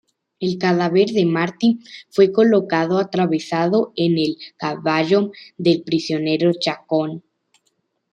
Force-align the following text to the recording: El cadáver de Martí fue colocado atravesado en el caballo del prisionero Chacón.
El 0.39 0.57
cadáver 0.57 1.09
de 1.09 1.27
Martí 1.27 1.77
fue 2.09 2.31
colocado 2.31 2.97
atravesado 2.97 3.93
en 3.95 4.17
el 4.17 4.35
caballo 4.57 5.29
del 5.59 5.83
prisionero 5.83 6.53
Chacón. 6.59 7.21